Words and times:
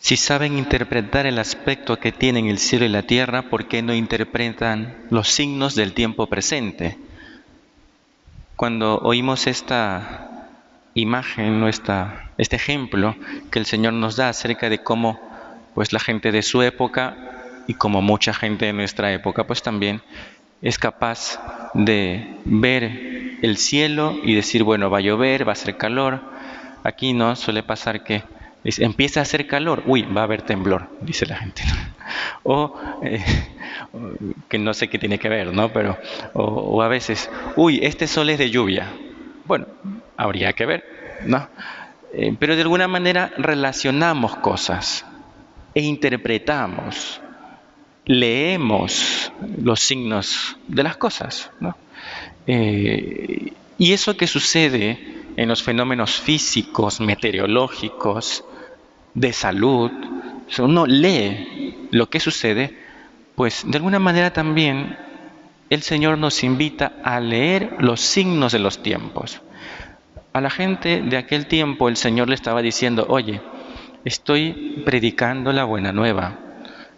Si 0.00 0.16
saben 0.16 0.56
interpretar 0.56 1.26
el 1.26 1.38
aspecto 1.38 1.98
que 2.00 2.10
tienen 2.10 2.46
el 2.46 2.58
cielo 2.58 2.86
y 2.86 2.88
la 2.88 3.02
tierra, 3.02 3.42
¿por 3.42 3.68
qué 3.68 3.82
no 3.82 3.94
interpretan 3.94 4.96
los 5.10 5.28
signos 5.28 5.74
del 5.74 5.92
tiempo 5.92 6.26
presente? 6.26 6.96
Cuando 8.56 8.98
oímos 8.98 9.46
esta 9.46 10.48
imagen, 10.94 11.62
este 12.38 12.56
ejemplo 12.56 13.14
que 13.50 13.58
el 13.58 13.66
Señor 13.66 13.92
nos 13.92 14.16
da 14.16 14.30
acerca 14.30 14.70
de 14.70 14.82
cómo 14.82 15.20
pues 15.74 15.92
la 15.92 16.00
gente 16.00 16.32
de 16.32 16.42
su 16.42 16.62
época 16.62 17.16
y 17.66 17.74
como 17.74 18.00
mucha 18.00 18.32
gente 18.32 18.64
de 18.66 18.72
nuestra 18.72 19.12
época, 19.12 19.46
pues 19.46 19.62
también 19.62 20.00
es 20.62 20.78
capaz 20.78 21.38
de 21.74 22.36
ver 22.46 23.38
el 23.42 23.58
cielo 23.58 24.18
y 24.24 24.34
decir, 24.34 24.62
bueno, 24.62 24.88
va 24.88 24.98
a 24.98 25.02
llover, 25.02 25.46
va 25.46 25.52
a 25.52 25.52
hacer 25.52 25.76
calor. 25.76 26.22
Aquí 26.84 27.12
no 27.12 27.36
suele 27.36 27.62
pasar 27.62 28.02
que 28.02 28.22
empieza 28.64 29.20
a 29.20 29.22
hacer 29.22 29.46
calor, 29.46 29.82
uy, 29.86 30.02
va 30.02 30.22
a 30.22 30.24
haber 30.24 30.42
temblor, 30.42 30.88
dice 31.00 31.26
la 31.26 31.36
gente. 31.36 31.62
O 32.42 32.74
eh, 33.02 33.24
que 34.48 34.58
no 34.58 34.74
sé 34.74 34.88
qué 34.88 34.98
tiene 34.98 35.18
que 35.18 35.28
ver, 35.28 35.52
¿no? 35.52 35.72
Pero, 35.72 35.98
o, 36.32 36.82
a 36.82 36.88
veces, 36.88 37.30
uy, 37.56 37.80
este 37.82 38.06
sol 38.06 38.30
es 38.30 38.38
de 38.38 38.50
lluvia. 38.50 38.88
Bueno, 39.44 39.66
habría 40.16 40.52
que 40.52 40.66
ver, 40.66 40.84
¿no? 41.26 41.48
Eh, 42.12 42.34
pero 42.38 42.56
de 42.56 42.62
alguna 42.62 42.88
manera 42.88 43.32
relacionamos 43.36 44.36
cosas 44.36 45.04
e 45.74 45.82
interpretamos, 45.82 47.20
leemos 48.06 49.32
los 49.62 49.80
signos 49.80 50.56
de 50.66 50.82
las 50.82 50.96
cosas, 50.96 51.50
¿no? 51.60 51.76
Eh, 52.46 53.52
y 53.78 53.92
eso 53.92 54.16
que 54.16 54.26
sucede 54.26 54.98
en 55.36 55.48
los 55.48 55.62
fenómenos 55.62 56.20
físicos, 56.20 57.00
meteorológicos, 57.00 58.44
de 59.14 59.32
salud, 59.32 59.90
si 60.48 60.62
uno 60.62 60.86
lee 60.86 61.88
lo 61.90 62.08
que 62.10 62.20
sucede, 62.20 62.76
pues 63.34 63.64
de 63.66 63.76
alguna 63.76 63.98
manera 63.98 64.32
también 64.32 64.96
el 65.70 65.82
Señor 65.82 66.18
nos 66.18 66.42
invita 66.42 66.92
a 67.04 67.20
leer 67.20 67.76
los 67.78 68.00
signos 68.00 68.52
de 68.52 68.58
los 68.58 68.82
tiempos. 68.82 69.40
A 70.32 70.40
la 70.40 70.50
gente 70.50 71.02
de 71.02 71.16
aquel 71.16 71.46
tiempo 71.46 71.88
el 71.88 71.96
Señor 71.96 72.28
le 72.28 72.34
estaba 72.34 72.62
diciendo, 72.62 73.06
oye, 73.08 73.40
estoy 74.04 74.82
predicando 74.84 75.52
la 75.52 75.64
buena 75.64 75.92
nueva, 75.92 76.38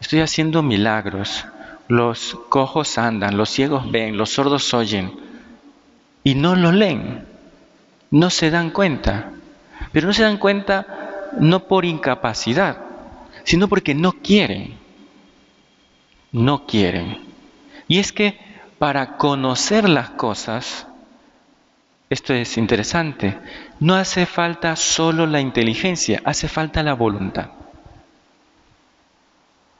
estoy 0.00 0.20
haciendo 0.20 0.62
milagros, 0.62 1.44
los 1.88 2.36
cojos 2.48 2.98
andan, 2.98 3.36
los 3.36 3.50
ciegos 3.50 3.90
ven, 3.90 4.16
los 4.16 4.30
sordos 4.30 4.72
oyen, 4.74 5.12
y 6.22 6.34
no 6.34 6.54
lo 6.54 6.70
leen, 6.70 7.24
no 8.10 8.30
se 8.30 8.50
dan 8.50 8.70
cuenta, 8.70 9.32
pero 9.92 10.06
no 10.06 10.12
se 10.12 10.22
dan 10.22 10.38
cuenta 10.38 10.99
no 11.38 11.66
por 11.66 11.84
incapacidad, 11.84 12.78
sino 13.44 13.68
porque 13.68 13.94
no 13.94 14.12
quieren. 14.12 14.78
No 16.32 16.66
quieren. 16.66 17.18
Y 17.88 17.98
es 17.98 18.12
que 18.12 18.38
para 18.78 19.16
conocer 19.16 19.88
las 19.88 20.10
cosas, 20.10 20.86
esto 22.08 22.32
es 22.32 22.56
interesante, 22.56 23.38
no 23.78 23.94
hace 23.94 24.26
falta 24.26 24.74
solo 24.76 25.26
la 25.26 25.40
inteligencia, 25.40 26.22
hace 26.24 26.48
falta 26.48 26.82
la 26.82 26.94
voluntad. 26.94 27.50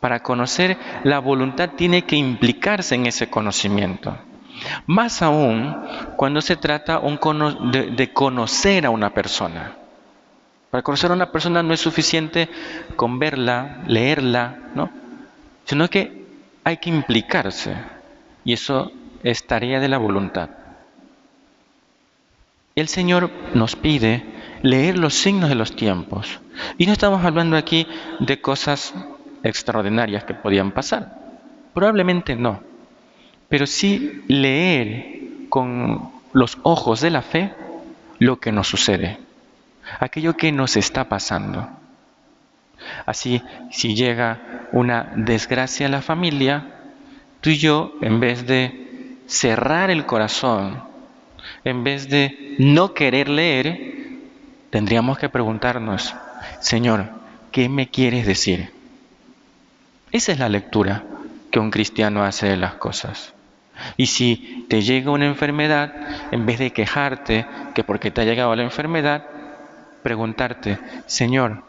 Para 0.01 0.23
conocer 0.23 0.79
la 1.05 1.19
voluntad 1.19 1.71
tiene 1.71 2.03
que 2.03 2.17
implicarse 2.17 2.95
en 2.95 3.07
ese 3.07 3.29
conocimiento. 3.29 4.17
Más 4.87 5.23
aún 5.23 5.77
cuando 6.17 6.41
se 6.41 6.57
trata 6.57 7.01
de 7.01 8.13
conocer 8.13 8.87
a 8.87 8.91
una 8.91 9.11
persona. 9.11 9.80
Para 10.71 10.83
conocer 10.83 11.11
a 11.11 11.15
una 11.15 11.33
persona 11.33 11.63
no 11.63 11.75
es 11.75 11.81
suficiente 11.81 12.49
con 12.95 13.19
verla, 13.19 13.83
leerla, 13.89 14.71
¿no? 14.75 14.91
Sino 15.65 15.89
que 15.89 16.25
hay 16.63 16.77
que 16.77 16.91
implicarse. 16.91 17.75
Y 18.45 18.53
eso 18.53 18.93
es 19.25 19.47
tarea 19.47 19.81
de 19.81 19.89
la 19.89 19.99
voluntad. 19.99 20.51
El 22.77 22.87
Señor 22.87 23.31
nos 23.53 23.75
pide 23.75 24.25
leer 24.63 24.97
los 24.97 25.15
signos 25.15 25.49
de 25.49 25.57
los 25.57 25.75
tiempos. 25.75 26.39
Y 26.79 26.87
no 26.87 26.93
estamos 26.93 27.25
hablando 27.25 27.57
aquí 27.57 27.87
de 28.21 28.41
cosas 28.41 28.95
extraordinarias 29.43 30.23
que 30.23 30.35
podían 30.35 30.71
pasar. 30.71 31.19
Probablemente 31.75 32.37
no. 32.37 32.63
Pero 33.49 33.67
sí 33.67 34.23
leer 34.29 35.19
con 35.49 36.13
los 36.33 36.59
ojos 36.63 37.01
de 37.01 37.11
la 37.11 37.23
fe 37.23 37.53
lo 38.21 38.39
que 38.39 38.53
nos 38.53 38.69
sucede 38.69 39.19
aquello 39.99 40.37
que 40.37 40.53
nos 40.53 40.77
está 40.77 41.09
pasando. 41.09 41.69
Así, 43.07 43.43
si 43.71 43.95
llega 43.95 44.69
una 44.73 45.13
desgracia 45.17 45.87
a 45.87 45.91
la 45.91 46.03
familia, 46.03 46.67
tú 47.41 47.51
y 47.51 47.59
yo, 47.59 47.95
en 48.01 48.21
vez 48.21 48.47
de 48.47 49.17
cerrar 49.27 49.91
el 49.91 50.07
corazón, 50.07 50.83
en 51.65 51.85
vez 51.85 52.09
de 52.09 52.57
no 52.59 52.95
querer 52.95 53.29
leer, 53.29 54.19
tendríamos 54.71 55.19
que 55.19 55.29
preguntarnos, 55.29 56.15
Señor, 56.61 57.11
¿qué 57.53 57.69
me 57.69 57.89
quieres 57.89 58.27
decir? 58.27 58.73
Esa 60.13 60.33
es 60.33 60.39
la 60.39 60.49
lectura 60.49 61.05
que 61.51 61.59
un 61.59 61.71
cristiano 61.71 62.25
hace 62.25 62.49
de 62.49 62.57
las 62.57 62.75
cosas. 62.75 63.35
Y 63.97 64.07
si 64.07 64.67
te 64.69 64.83
llega 64.83 65.11
una 65.11 65.27
enfermedad, 65.27 65.95
en 66.31 66.47
vez 66.47 66.59
de 66.59 66.73
quejarte 66.73 67.47
que 67.75 67.85
porque 67.85 68.11
te 68.11 68.21
ha 68.21 68.25
llegado 68.25 68.55
la 68.55 68.63
enfermedad, 68.63 69.25
preguntarte, 70.03 70.79
Señor, 71.07 71.63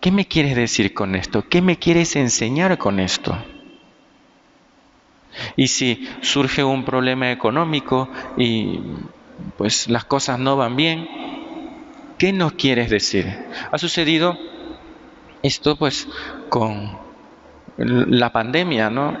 ¿qué 0.00 0.10
me 0.10 0.26
quieres 0.26 0.56
decir 0.56 0.94
con 0.94 1.14
esto? 1.14 1.44
¿Qué 1.48 1.62
me 1.62 1.78
quieres 1.78 2.16
enseñar 2.16 2.78
con 2.78 3.00
esto? 3.00 3.36
Y 5.56 5.68
si 5.68 6.08
surge 6.20 6.64
un 6.64 6.84
problema 6.84 7.30
económico 7.30 8.08
y 8.36 8.80
pues 9.56 9.88
las 9.88 10.04
cosas 10.04 10.38
no 10.38 10.56
van 10.56 10.76
bien, 10.76 11.08
¿qué 12.18 12.32
nos 12.32 12.52
quieres 12.52 12.90
decir? 12.90 13.46
Ha 13.70 13.78
sucedido 13.78 14.38
esto 15.42 15.76
pues 15.76 16.08
con 16.48 16.98
la 17.76 18.32
pandemia, 18.32 18.90
¿no? 18.90 19.16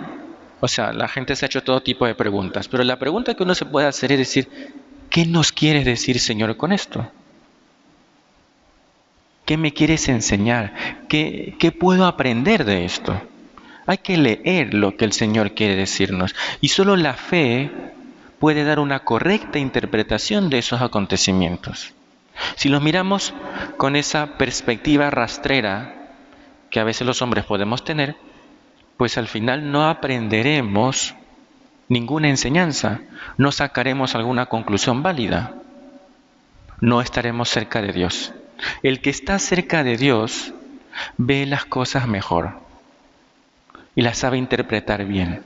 O 0.60 0.66
sea, 0.66 0.92
la 0.92 1.06
gente 1.06 1.36
se 1.36 1.44
ha 1.44 1.46
hecho 1.46 1.62
todo 1.62 1.80
tipo 1.82 2.06
de 2.06 2.16
preguntas, 2.16 2.66
pero 2.66 2.82
la 2.82 2.98
pregunta 2.98 3.34
que 3.34 3.44
uno 3.44 3.54
se 3.54 3.66
puede 3.66 3.86
hacer 3.86 4.10
es 4.12 4.18
decir, 4.18 4.48
¿qué 5.08 5.24
nos 5.24 5.52
quieres 5.52 5.84
decir, 5.84 6.18
Señor, 6.18 6.56
con 6.56 6.72
esto? 6.72 7.08
¿Qué 9.48 9.56
me 9.56 9.72
quieres 9.72 10.10
enseñar? 10.10 10.74
¿Qué, 11.08 11.74
puedo 11.80 12.04
aprender 12.04 12.66
de 12.66 12.84
esto? 12.84 13.18
Hay 13.86 13.96
que 13.96 14.18
leer 14.18 14.74
lo 14.74 14.98
que 14.98 15.06
el 15.06 15.14
Señor 15.14 15.52
quiere 15.52 15.74
decirnos. 15.74 16.36
Y 16.60 16.68
solo 16.68 16.96
la 16.96 17.14
fe 17.14 17.70
puede 18.40 18.62
dar 18.64 18.78
una 18.78 19.04
correcta 19.04 19.58
interpretación 19.58 20.50
de 20.50 20.58
esos 20.58 20.82
acontecimientos. 20.82 21.94
Si 22.56 22.68
los 22.68 22.82
miramos 22.82 23.32
con 23.78 23.96
esa 23.96 24.36
perspectiva 24.36 25.08
rastrera 25.08 25.94
que 26.68 26.80
a 26.80 26.84
veces 26.84 27.06
los 27.06 27.22
hombres 27.22 27.46
podemos 27.46 27.84
tener, 27.84 28.16
pues 28.98 29.16
al 29.16 29.28
final 29.28 29.72
no 29.72 29.88
aprenderemos 29.88 31.14
ninguna 31.88 32.28
enseñanza, 32.28 33.00
no 33.38 33.50
sacaremos 33.50 34.14
alguna 34.14 34.44
conclusión 34.44 35.02
válida, 35.02 35.54
no 36.82 37.00
estaremos 37.00 37.48
cerca 37.48 37.80
de 37.80 37.94
Dios. 37.94 38.34
El 38.82 39.00
que 39.00 39.10
está 39.10 39.38
cerca 39.38 39.84
de 39.84 39.96
Dios 39.96 40.52
ve 41.16 41.46
las 41.46 41.64
cosas 41.64 42.08
mejor 42.08 42.60
y 43.94 44.02
las 44.02 44.18
sabe 44.18 44.38
interpretar 44.38 45.04
bien. 45.04 45.42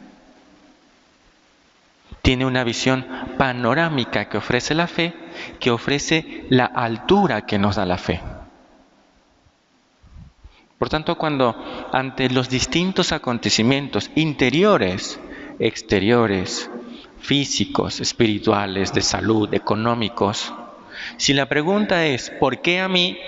Tiene 2.23 2.47
una 2.47 2.65
visión 2.65 3.07
panorámica 3.37 4.29
que 4.29 4.39
ofrece 4.39 4.75
la 4.75 4.87
fe, 4.87 5.15
que 5.59 5.71
ofrece 5.71 6.47
la 6.51 6.67
altura 6.67 7.47
que 7.47 7.59
nos 7.59 7.77
da 7.77 7.87
la 7.87 7.99
fe. 7.99 8.21
Por 10.79 10.89
tanto, 10.89 11.17
cuando 11.17 11.57
ante 11.93 12.29
los 12.29 12.49
distintos 12.49 13.13
acontecimientos 13.13 14.11
interiores, 14.15 15.21
exteriores, 15.59 16.71
físicos, 17.21 18.01
espirituales, 18.01 18.93
de 18.93 19.01
salud, 19.01 19.53
económicos, 19.55 20.53
si 21.17 21.33
la 21.33 21.47
pregunta 21.47 22.07
es, 22.07 22.31
¿por 22.31 22.61
qué 22.61 22.81
a 22.81 22.89
mí? 22.89 23.19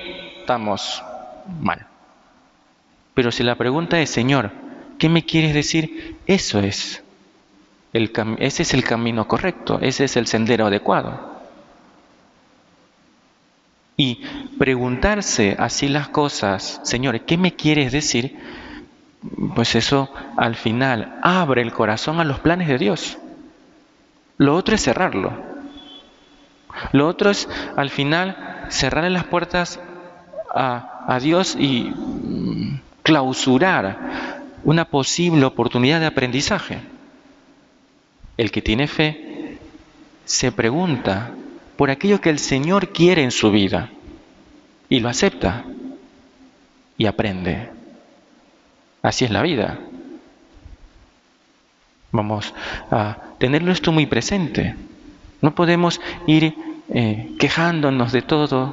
Estamos 0.40 1.02
mal. 1.61 1.87
Pero 3.14 3.31
si 3.31 3.43
la 3.43 3.55
pregunta 3.56 4.00
es, 4.00 4.11
Señor, 4.11 4.50
¿qué 4.99 5.08
me 5.08 5.25
quieres 5.25 5.55
decir? 5.55 6.16
Eso 6.26 6.61
es. 6.61 7.02
El 7.93 8.11
ese 8.40 8.62
es 8.62 8.75
el 8.75 8.82
camino 8.82 9.28
correcto, 9.28 9.78
ese 9.81 10.05
es 10.05 10.16
el 10.16 10.26
sendero 10.26 10.66
adecuado. 10.66 11.32
Y 13.96 14.20
preguntarse 14.58 15.55
así 15.58 15.88
las 15.88 16.08
cosas, 16.08 16.81
Señor, 16.82 17.20
¿qué 17.20 17.38
me 17.38 17.55
quieres 17.55 17.93
decir? 17.93 18.37
Pues 19.55 19.76
eso 19.76 20.12
al 20.37 20.56
final 20.56 21.20
abre 21.22 21.62
el 21.62 21.72
corazón 21.72 22.19
a 22.19 22.25
los 22.25 22.40
planes 22.40 22.66
de 22.66 22.78
Dios. 22.78 23.19
Lo 24.37 24.56
otro 24.56 24.75
es 24.75 24.82
cerrarlo. 24.82 25.53
Lo 26.93 27.09
otro 27.09 27.31
es, 27.31 27.49
al 27.76 27.91
final, 27.91 28.67
cerrarle 28.69 29.11
las 29.11 29.25
puertas 29.25 29.81
a, 30.55 31.19
Dios 31.21 31.56
y 31.59 31.85
mm, 31.85 32.81
clausurar 33.03 34.43
una 34.65 34.87
posible 34.87 35.44
oportunidad 35.44 36.00
de 36.00 36.06
aprendizaje. 36.06 36.81
El 38.37 38.50
que 38.50 38.62
tiene 38.62 38.88
fe 38.88 39.59
se 40.25 40.50
pregunta 40.50 41.31
por 41.76 41.91
aquello 41.91 42.21
que 42.21 42.31
el 42.31 42.38
Señor 42.38 42.88
quiere 42.88 43.23
en 43.23 43.31
su 43.31 43.50
vida 43.50 43.91
y 44.88 45.00
lo 45.00 45.09
acepta 45.09 45.65
y 46.97 47.06
aprende. 47.06 47.69
Así 49.03 49.25
es 49.25 49.31
la 49.31 49.43
vida. 49.43 49.79
Vamos 52.11 52.55
a 52.91 53.19
tenerlo 53.38 53.73
esto 53.73 53.93
muy 53.93 54.06
presente. 54.06 54.76
No 55.41 55.55
podemos 55.55 56.00
ir 56.26 56.55
eh, 56.94 57.32
quejándonos 57.41 58.12
de 58.12 58.23
todo, 58.23 58.73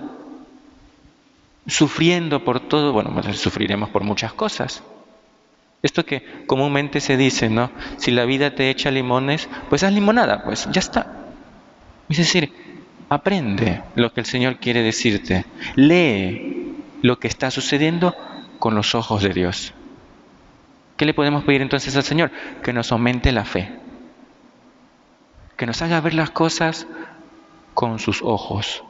sufriendo 1.65 2.45
por 2.45 2.59
todo. 2.59 2.93
Bueno, 2.93 3.21
sufriremos 3.33 3.89
por 3.89 4.03
muchas 4.03 4.31
cosas. 4.31 4.83
Esto 5.81 6.05
que 6.05 6.23
comúnmente 6.45 6.99
se 7.01 7.17
dice, 7.17 7.49
¿no? 7.49 7.71
Si 7.97 8.11
la 8.11 8.25
vida 8.25 8.53
te 8.53 8.69
echa 8.69 8.91
limones, 8.91 9.49
pues 9.69 9.83
haz 9.83 9.91
limonada, 9.91 10.43
pues 10.43 10.69
ya 10.71 10.79
está. 10.79 11.31
Es 12.09 12.17
decir, 12.17 12.53
aprende 13.09 13.81
lo 13.95 14.13
que 14.13 14.19
el 14.19 14.27
Señor 14.27 14.57
quiere 14.57 14.83
decirte. 14.83 15.45
Lee 15.75 16.75
lo 17.01 17.17
que 17.17 17.27
está 17.27 17.49
sucediendo 17.49 18.15
con 18.59 18.75
los 18.75 18.93
ojos 18.93 19.23
de 19.23 19.29
Dios. 19.29 19.73
¿Qué 20.95 21.05
le 21.05 21.15
podemos 21.15 21.43
pedir 21.43 21.63
entonces 21.63 21.95
al 21.95 22.03
Señor? 22.03 22.29
Que 22.61 22.73
nos 22.73 22.91
aumente 22.91 23.31
la 23.31 23.45
fe. 23.45 23.71
Que 25.57 25.65
nos 25.65 25.81
haga 25.81 25.99
ver 26.01 26.13
las 26.13 26.29
cosas 26.29 26.85
con 27.73 27.99
sus 27.99 28.21
ojos. 28.21 28.83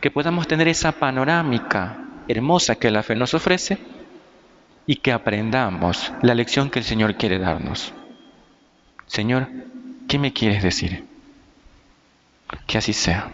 Que 0.00 0.10
podamos 0.10 0.48
tener 0.48 0.68
esa 0.68 0.92
panorámica 0.92 1.98
hermosa 2.28 2.76
que 2.76 2.90
la 2.90 3.02
fe 3.02 3.14
nos 3.14 3.34
ofrece 3.34 3.78
y 4.86 4.96
que 4.96 5.12
aprendamos 5.12 6.12
la 6.22 6.34
lección 6.34 6.70
que 6.70 6.80
el 6.80 6.84
Señor 6.84 7.16
quiere 7.16 7.38
darnos. 7.38 7.92
Señor, 9.06 9.48
¿qué 10.08 10.18
me 10.18 10.32
quieres 10.32 10.62
decir? 10.62 11.04
Que 12.66 12.78
así 12.78 12.92
sea. 12.92 13.32